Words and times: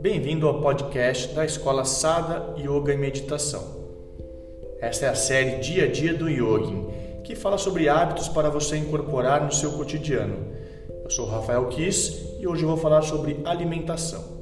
Bem-vindo 0.00 0.48
ao 0.48 0.62
podcast 0.62 1.34
da 1.34 1.44
Escola 1.44 1.84
Sada 1.84 2.54
Yoga 2.58 2.94
e 2.94 2.96
Meditação. 2.96 3.62
Esta 4.80 5.04
é 5.04 5.08
a 5.10 5.14
série 5.14 5.58
Dia 5.58 5.84
a 5.84 5.88
Dia 5.88 6.14
do 6.14 6.26
Yogin, 6.26 6.86
que 7.22 7.36
fala 7.36 7.58
sobre 7.58 7.86
hábitos 7.86 8.26
para 8.26 8.48
você 8.48 8.78
incorporar 8.78 9.44
no 9.44 9.52
seu 9.52 9.72
cotidiano. 9.72 10.38
Eu 11.04 11.10
sou 11.10 11.26
Rafael 11.26 11.68
Kiss 11.68 12.38
e 12.40 12.48
hoje 12.48 12.64
vou 12.64 12.78
falar 12.78 13.02
sobre 13.02 13.42
alimentação. 13.44 14.39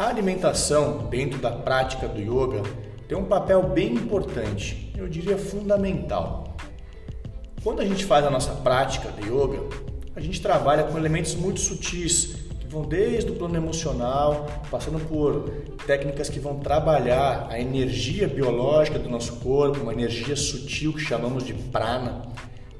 A 0.00 0.08
alimentação, 0.08 1.08
dentro 1.10 1.38
da 1.38 1.50
prática 1.50 2.08
do 2.08 2.18
yoga, 2.18 2.62
tem 3.06 3.18
um 3.18 3.26
papel 3.26 3.62
bem 3.64 3.92
importante, 3.92 4.90
eu 4.96 5.06
diria 5.06 5.36
fundamental. 5.36 6.56
Quando 7.62 7.82
a 7.82 7.84
gente 7.84 8.06
faz 8.06 8.24
a 8.24 8.30
nossa 8.30 8.52
prática 8.52 9.10
de 9.10 9.28
yoga, 9.28 9.60
a 10.16 10.20
gente 10.20 10.40
trabalha 10.40 10.84
com 10.84 10.96
elementos 10.96 11.34
muito 11.34 11.60
sutis, 11.60 12.34
que 12.58 12.66
vão 12.66 12.80
desde 12.80 13.30
o 13.30 13.34
plano 13.34 13.56
emocional, 13.56 14.46
passando 14.70 15.06
por 15.06 15.50
técnicas 15.86 16.30
que 16.30 16.40
vão 16.40 16.60
trabalhar 16.60 17.48
a 17.50 17.60
energia 17.60 18.26
biológica 18.26 18.98
do 18.98 19.10
nosso 19.10 19.36
corpo, 19.36 19.82
uma 19.82 19.92
energia 19.92 20.34
sutil 20.34 20.94
que 20.94 21.00
chamamos 21.00 21.44
de 21.44 21.52
prana, 21.52 22.22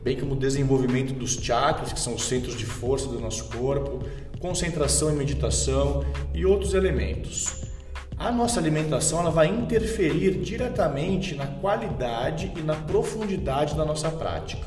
bem 0.03 0.19
como 0.19 0.33
o 0.33 0.37
desenvolvimento 0.37 1.13
dos 1.13 1.35
chakras, 1.35 1.93
que 1.93 2.01
são 2.01 2.15
os 2.15 2.27
centros 2.27 2.57
de 2.57 2.65
força 2.65 3.07
do 3.07 3.21
nosso 3.21 3.45
corpo, 3.45 4.05
concentração 4.39 5.11
e 5.11 5.15
meditação 5.15 6.05
e 6.35 6.47
outros 6.47 6.75
elementos. 6.75 7.61
A 8.17 8.31
nossa 8.31 8.61
alimentação 8.61 9.21
ela 9.21 9.31
vai 9.31 9.47
interferir 9.49 10.39
diretamente 10.41 11.35
na 11.35 11.47
qualidade 11.47 12.53
e 12.57 12.61
na 12.61 12.75
profundidade 12.75 13.75
da 13.75 13.85
nossa 13.85 14.11
prática. 14.11 14.67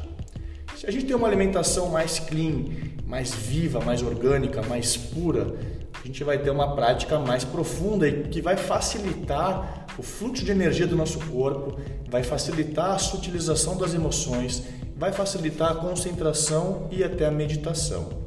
Se 0.76 0.88
a 0.88 0.92
gente 0.92 1.06
tem 1.06 1.16
uma 1.16 1.28
alimentação 1.28 1.90
mais 1.90 2.20
clean, 2.20 2.66
mais 3.06 3.34
viva, 3.34 3.80
mais 3.80 4.02
orgânica, 4.02 4.62
mais 4.64 4.98
pura, 4.98 5.56
a 6.02 6.08
gente 6.08 6.24
vai 6.24 6.38
ter 6.38 6.50
uma 6.50 6.76
prática 6.76 7.20
mais 7.20 7.44
profunda 7.44 8.08
e 8.08 8.24
que 8.24 8.42
vai 8.42 8.58
facilitar 8.58 9.86
o 9.98 10.04
fluxo 10.04 10.44
de 10.44 10.52
energia 10.52 10.88
do 10.88 10.96
nosso 10.96 11.20
corpo, 11.20 11.80
vai 12.10 12.24
facilitar 12.24 12.92
a 12.92 12.98
sutilização 12.98 13.78
das 13.78 13.94
emoções, 13.94 14.64
vai 14.96 15.12
facilitar 15.12 15.72
a 15.72 15.76
concentração 15.76 16.88
e 16.92 17.04
até 17.04 17.26
a 17.26 17.32
meditação. 17.32 18.24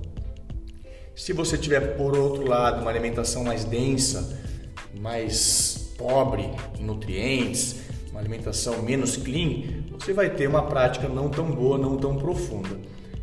Se 1.14 1.32
você 1.32 1.56
tiver, 1.56 1.96
por 1.96 2.16
outro 2.16 2.46
lado, 2.46 2.82
uma 2.82 2.90
alimentação 2.90 3.42
mais 3.42 3.64
densa, 3.64 4.38
mais 4.98 5.92
pobre 5.96 6.50
em 6.78 6.84
nutrientes, 6.84 7.76
uma 8.10 8.20
alimentação 8.20 8.82
menos 8.82 9.16
clean, 9.16 9.84
você 9.90 10.12
vai 10.12 10.30
ter 10.30 10.46
uma 10.46 10.62
prática 10.62 11.08
não 11.08 11.28
tão 11.28 11.50
boa, 11.50 11.78
não 11.78 11.96
tão 11.96 12.16
profunda. 12.16 12.78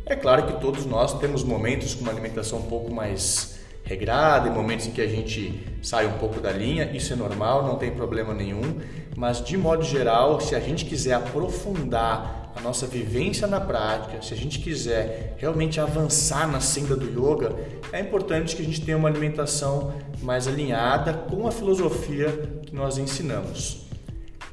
É 0.06 0.14
claro 0.14 0.46
que 0.46 0.60
todos 0.60 0.84
nós 0.84 1.18
temos 1.18 1.42
momentos 1.42 1.94
com 1.94 2.02
uma 2.02 2.12
alimentação 2.12 2.58
um 2.58 2.68
pouco 2.68 2.92
mais 2.92 3.54
regrada, 3.84 4.48
e 4.48 4.50
momentos 4.50 4.86
em 4.86 4.90
que 4.90 5.00
a 5.00 5.06
gente 5.06 5.62
sai 5.82 6.06
um 6.06 6.14
pouco 6.14 6.40
da 6.40 6.50
linha, 6.50 6.90
isso 6.92 7.12
é 7.12 7.16
normal, 7.16 7.66
não 7.66 7.76
tem 7.76 7.90
problema 7.90 8.32
nenhum, 8.32 8.80
mas 9.16 9.44
de 9.44 9.56
modo 9.56 9.84
geral, 9.84 10.40
se 10.40 10.54
a 10.54 10.60
gente 10.60 10.84
quiser 10.84 11.12
aprofundar 11.12 12.52
a 12.56 12.60
nossa 12.60 12.86
vivência 12.86 13.46
na 13.46 13.60
prática, 13.60 14.22
se 14.22 14.32
a 14.32 14.36
gente 14.36 14.60
quiser 14.60 15.34
realmente 15.38 15.80
avançar 15.80 16.50
na 16.50 16.60
senda 16.60 16.96
do 16.96 17.06
yoga, 17.06 17.54
é 17.92 18.00
importante 18.00 18.56
que 18.56 18.62
a 18.62 18.64
gente 18.64 18.80
tenha 18.80 18.96
uma 18.96 19.08
alimentação 19.08 19.92
mais 20.22 20.48
alinhada 20.48 21.12
com 21.12 21.46
a 21.46 21.52
filosofia 21.52 22.28
que 22.64 22.74
nós 22.74 22.96
ensinamos. 22.96 23.84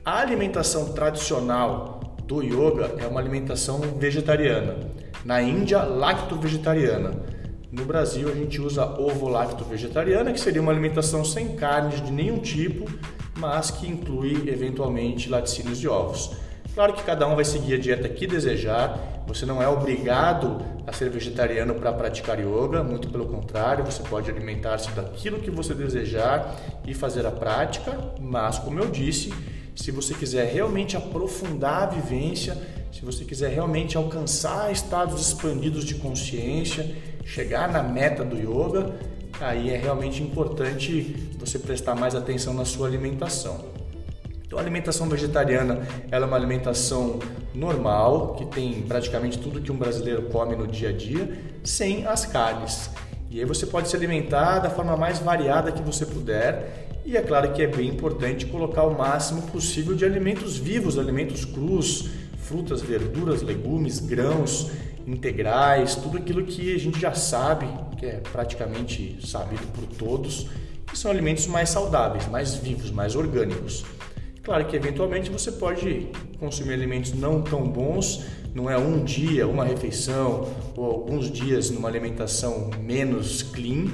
A 0.03 0.19
alimentação 0.19 0.93
tradicional 0.93 2.17
do 2.25 2.41
yoga 2.41 2.95
é 2.97 3.05
uma 3.05 3.19
alimentação 3.19 3.79
vegetariana. 3.99 4.77
Na 5.23 5.41
Índia, 5.41 5.83
lacto-vegetariana. 5.83 7.11
No 7.71 7.85
Brasil, 7.85 8.27
a 8.27 8.35
gente 8.35 8.59
usa 8.59 8.83
ovo-lacto-vegetariana, 8.99 10.33
que 10.33 10.39
seria 10.41 10.61
uma 10.61 10.73
alimentação 10.73 11.23
sem 11.23 11.55
carnes 11.55 12.03
de 12.03 12.11
nenhum 12.11 12.37
tipo, 12.39 12.85
mas 13.37 13.71
que 13.71 13.87
inclui 13.87 14.49
eventualmente 14.49 15.29
laticínios 15.29 15.79
de 15.79 15.87
ovos. 15.87 16.31
Claro 16.73 16.91
que 16.91 17.01
cada 17.03 17.25
um 17.25 17.33
vai 17.33 17.45
seguir 17.45 17.75
a 17.75 17.77
dieta 17.77 18.09
que 18.09 18.27
desejar, 18.27 19.23
você 19.25 19.45
não 19.45 19.63
é 19.63 19.69
obrigado 19.69 20.57
a 20.85 20.91
ser 20.91 21.09
vegetariano 21.09 21.73
para 21.75 21.93
praticar 21.93 22.41
yoga, 22.41 22.83
muito 22.83 23.09
pelo 23.09 23.25
contrário, 23.27 23.85
você 23.85 24.03
pode 24.03 24.29
alimentar-se 24.29 24.91
daquilo 24.91 25.39
que 25.39 25.49
você 25.49 25.73
desejar 25.73 26.53
e 26.85 26.93
fazer 26.93 27.25
a 27.25 27.31
prática, 27.31 27.97
mas 28.19 28.59
como 28.59 28.79
eu 28.79 28.89
disse, 28.89 29.33
se 29.73 29.91
você 29.91 30.13
quiser 30.13 30.51
realmente 30.51 30.97
aprofundar 30.97 31.83
a 31.83 31.85
vivência, 31.85 32.57
se 33.01 33.05
você 33.05 33.25
quiser 33.25 33.49
realmente 33.49 33.97
alcançar 33.97 34.71
estados 34.71 35.19
expandidos 35.19 35.83
de 35.83 35.95
consciência, 35.95 36.87
chegar 37.25 37.67
na 37.67 37.81
meta 37.81 38.23
do 38.23 38.37
yoga, 38.37 38.93
aí 39.39 39.71
é 39.71 39.77
realmente 39.77 40.21
importante 40.21 41.15
você 41.39 41.57
prestar 41.57 41.95
mais 41.95 42.13
atenção 42.13 42.53
na 42.53 42.63
sua 42.63 42.85
alimentação. 42.85 43.65
Então, 44.45 44.59
a 44.59 44.61
alimentação 44.61 45.09
vegetariana 45.09 45.81
ela 46.11 46.25
é 46.25 46.27
uma 46.27 46.37
alimentação 46.37 47.17
normal, 47.55 48.35
que 48.35 48.45
tem 48.45 48.83
praticamente 48.83 49.39
tudo 49.39 49.59
que 49.61 49.71
um 49.71 49.77
brasileiro 49.77 50.29
come 50.29 50.55
no 50.55 50.67
dia 50.67 50.89
a 50.89 50.93
dia, 50.93 51.27
sem 51.63 52.05
as 52.05 52.27
carnes. 52.27 52.91
E 53.31 53.39
aí 53.39 53.45
você 53.45 53.65
pode 53.65 53.89
se 53.89 53.95
alimentar 53.95 54.59
da 54.59 54.69
forma 54.69 54.95
mais 54.95 55.17
variada 55.17 55.71
que 55.71 55.81
você 55.81 56.05
puder. 56.05 56.99
E 57.03 57.17
é 57.17 57.21
claro 57.23 57.51
que 57.51 57.63
é 57.63 57.67
bem 57.67 57.89
importante 57.89 58.45
colocar 58.45 58.83
o 58.83 58.95
máximo 58.95 59.41
possível 59.47 59.95
de 59.95 60.05
alimentos 60.05 60.55
vivos, 60.55 60.99
alimentos 60.99 61.43
crus, 61.45 62.21
frutas, 62.51 62.81
verduras, 62.81 63.41
legumes, 63.41 63.99
grãos 63.99 64.69
integrais, 65.07 65.95
tudo 65.95 66.17
aquilo 66.17 66.43
que 66.43 66.75
a 66.75 66.77
gente 66.77 66.99
já 66.99 67.13
sabe, 67.13 67.65
que 67.97 68.05
é 68.05 68.21
praticamente 68.31 69.17
sabido 69.25 69.65
por 69.67 69.85
todos, 69.97 70.47
que 70.85 70.97
são 70.97 71.09
alimentos 71.09 71.47
mais 71.47 71.69
saudáveis, 71.69 72.27
mais 72.27 72.55
vivos, 72.55 72.91
mais 72.91 73.15
orgânicos. 73.15 73.85
Claro 74.43 74.65
que 74.65 74.75
eventualmente 74.75 75.31
você 75.31 75.51
pode 75.51 76.09
consumir 76.39 76.73
alimentos 76.73 77.13
não 77.13 77.41
tão 77.41 77.63
bons, 77.63 78.25
não 78.53 78.69
é 78.69 78.77
um 78.77 79.03
dia, 79.03 79.47
uma 79.47 79.63
refeição 79.63 80.47
ou 80.75 80.85
alguns 80.85 81.31
dias 81.31 81.69
numa 81.69 81.87
alimentação 81.87 82.69
menos 82.81 83.43
clean, 83.43 83.85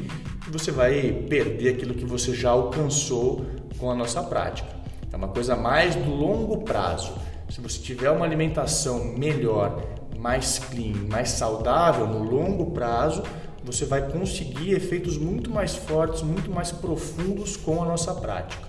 e 0.48 0.52
você 0.52 0.72
vai 0.72 1.12
perder 1.30 1.76
aquilo 1.76 1.94
que 1.94 2.06
você 2.06 2.34
já 2.34 2.50
alcançou 2.50 3.46
com 3.78 3.92
a 3.92 3.96
nossa 3.96 4.24
prática. 4.24 4.70
É 5.12 5.16
uma 5.16 5.28
coisa 5.28 5.56
mais 5.56 5.96
do 5.96 6.10
longo 6.10 6.64
prazo. 6.64 7.14
Se 7.50 7.62
você 7.62 7.80
tiver 7.80 8.12
uma 8.12 8.26
alimentação 8.26 9.04
melhor, 9.18 9.82
mais 10.18 10.60
clean, 10.60 11.08
mais 11.10 11.30
saudável 11.30 12.06
no 12.06 12.24
longo 12.24 12.72
prazo, 12.72 13.24
você 13.64 13.86
vai 13.86 14.10
conseguir 14.10 14.72
efeitos 14.72 15.18
muito 15.18 15.50
mais 15.50 15.76
fortes, 15.76 16.22
muito 16.22 16.50
mais 16.50 16.72
profundos 16.72 17.56
com 17.56 17.82
a 17.82 17.86
nossa 17.86 18.14
prática. 18.14 18.68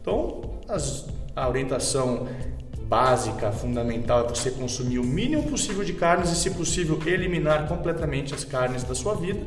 Então, 0.00 0.58
as, 0.68 1.06
a 1.34 1.48
orientação 1.48 2.28
básica, 2.88 3.52
fundamental 3.52 4.24
é 4.24 4.28
você 4.28 4.50
consumir 4.50 4.98
o 4.98 5.04
mínimo 5.04 5.42
possível 5.44 5.84
de 5.84 5.92
carnes 5.92 6.30
e, 6.30 6.36
se 6.36 6.50
possível, 6.52 6.98
eliminar 7.06 7.68
completamente 7.68 8.34
as 8.34 8.44
carnes 8.44 8.82
da 8.82 8.94
sua 8.94 9.14
vida. 9.14 9.40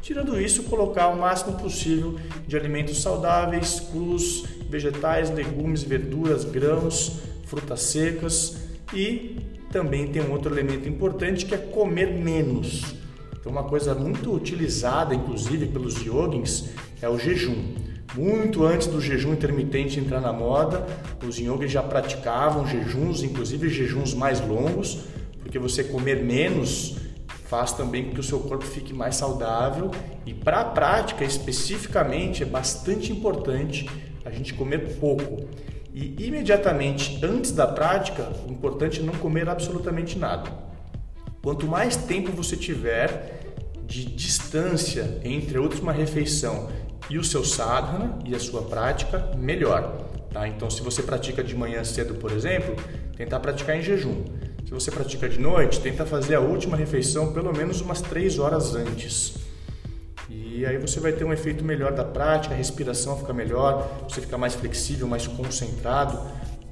Tirando 0.00 0.40
isso, 0.40 0.64
colocar 0.64 1.08
o 1.08 1.16
máximo 1.18 1.56
possível 1.56 2.16
de 2.46 2.56
alimentos 2.56 3.02
saudáveis, 3.02 3.80
crus, 3.80 4.44
vegetais, 4.68 5.30
legumes, 5.30 5.82
verduras, 5.82 6.44
grãos, 6.44 7.20
frutas 7.54 7.82
secas 7.82 8.56
e 8.92 9.36
também 9.70 10.08
tem 10.08 10.22
um 10.22 10.32
outro 10.32 10.52
elemento 10.52 10.88
importante 10.88 11.46
que 11.46 11.54
é 11.54 11.58
comer 11.58 12.12
menos. 12.12 12.94
Então, 13.38 13.52
uma 13.52 13.64
coisa 13.64 13.94
muito 13.94 14.32
utilizada, 14.32 15.14
inclusive 15.14 15.66
pelos 15.66 16.04
yogins, 16.04 16.70
é 17.00 17.08
o 17.08 17.18
jejum. 17.18 17.74
Muito 18.16 18.64
antes 18.64 18.86
do 18.86 19.00
jejum 19.00 19.32
intermitente 19.32 20.00
entrar 20.00 20.20
na 20.20 20.32
moda, 20.32 20.86
os 21.26 21.38
yogis 21.38 21.70
já 21.70 21.82
praticavam 21.82 22.66
jejuns, 22.66 23.22
inclusive 23.22 23.68
jejuns 23.68 24.14
mais 24.14 24.40
longos, 24.40 25.04
porque 25.40 25.58
você 25.58 25.84
comer 25.84 26.22
menos 26.22 26.96
faz 27.46 27.72
também 27.72 28.06
com 28.06 28.14
que 28.14 28.20
o 28.20 28.22
seu 28.22 28.40
corpo 28.40 28.64
fique 28.64 28.92
mais 28.92 29.16
saudável 29.16 29.90
e 30.24 30.32
para 30.32 30.60
a 30.60 30.64
prática 30.64 31.24
especificamente 31.24 32.42
é 32.42 32.46
bastante 32.46 33.12
importante 33.12 33.88
a 34.24 34.30
gente 34.30 34.54
comer 34.54 34.96
pouco. 34.98 35.46
E 35.94 36.26
imediatamente 36.26 37.24
antes 37.24 37.52
da 37.52 37.68
prática, 37.68 38.28
o 38.48 38.50
importante 38.50 38.98
é 38.98 39.02
não 39.04 39.14
comer 39.14 39.48
absolutamente 39.48 40.18
nada. 40.18 40.50
Quanto 41.40 41.68
mais 41.68 41.94
tempo 41.94 42.32
você 42.32 42.56
tiver 42.56 43.54
de 43.86 44.04
distância 44.06 45.20
entre 45.22 45.56
a 45.56 45.60
última 45.60 45.92
refeição 45.92 46.68
e 47.08 47.16
o 47.16 47.22
seu 47.22 47.44
sadhana 47.44 48.18
e 48.24 48.34
a 48.34 48.40
sua 48.40 48.62
prática 48.62 49.30
melhor. 49.36 50.08
Tá? 50.32 50.48
Então, 50.48 50.68
se 50.68 50.82
você 50.82 51.00
pratica 51.00 51.44
de 51.44 51.54
manhã 51.54 51.84
cedo, 51.84 52.14
por 52.14 52.32
exemplo, 52.32 52.74
tentar 53.16 53.38
praticar 53.38 53.76
em 53.76 53.82
jejum. 53.82 54.24
Se 54.64 54.72
você 54.72 54.90
pratica 54.90 55.28
de 55.28 55.38
noite, 55.38 55.78
tenta 55.80 56.04
fazer 56.04 56.34
a 56.34 56.40
última 56.40 56.76
refeição 56.76 57.32
pelo 57.32 57.52
menos 57.56 57.80
umas 57.80 58.00
3 58.00 58.40
horas 58.40 58.74
antes. 58.74 59.43
E 60.54 60.64
aí 60.64 60.78
você 60.78 61.00
vai 61.00 61.10
ter 61.10 61.24
um 61.24 61.32
efeito 61.32 61.64
melhor 61.64 61.90
da 61.90 62.04
prática, 62.04 62.54
a 62.54 62.56
respiração 62.56 63.18
fica 63.18 63.32
melhor, 63.32 64.06
você 64.08 64.20
fica 64.20 64.38
mais 64.38 64.54
flexível, 64.54 65.08
mais 65.08 65.26
concentrado. 65.26 66.16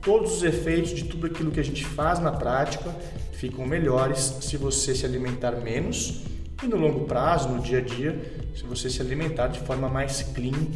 Todos 0.01 0.37
os 0.37 0.45
efeitos 0.45 0.91
de 0.93 1.03
tudo 1.03 1.27
aquilo 1.27 1.51
que 1.51 1.59
a 1.59 1.65
gente 1.65 1.85
faz 1.85 2.21
na 2.21 2.31
prática 2.31 2.95
ficam 3.33 3.67
melhores 3.67 4.21
se 4.41 4.57
você 4.57 4.95
se 4.95 5.05
alimentar 5.05 5.57
menos 5.57 6.23
e 6.63 6.67
no 6.69 6.77
longo 6.77 7.07
prazo, 7.07 7.49
no 7.49 7.61
dia 7.61 7.79
a 7.79 7.81
dia, 7.81 8.23
se 8.55 8.63
você 8.63 8.89
se 8.89 9.03
alimentar 9.03 9.49
de 9.49 9.59
forma 9.59 9.89
mais 9.89 10.23
clean, 10.23 10.69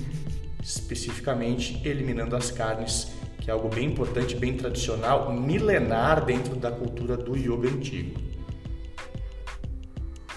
especificamente 0.60 1.80
eliminando 1.88 2.34
as 2.34 2.50
carnes, 2.50 3.12
que 3.40 3.48
é 3.48 3.52
algo 3.52 3.68
bem 3.68 3.86
importante, 3.86 4.34
bem 4.34 4.56
tradicional, 4.56 5.32
milenar 5.32 6.24
dentro 6.24 6.56
da 6.56 6.72
cultura 6.72 7.16
do 7.16 7.36
yoga 7.36 7.68
antigo. 7.68 8.20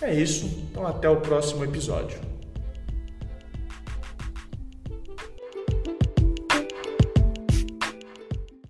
É 0.03 0.13
isso, 0.13 0.45
então 0.69 0.85
até 0.85 1.09
o 1.09 1.19
próximo 1.19 1.63
episódio. 1.63 2.28